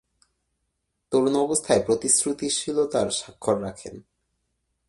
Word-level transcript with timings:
তরুণ 1.11 1.35
অবস্থায় 1.35 1.81
প্রতিশ্রুতিশীলতার 1.85 3.07
স্বাক্ষর 3.11 3.55
রাখেন। 3.61 3.95